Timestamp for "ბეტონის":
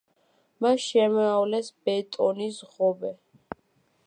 1.91-2.61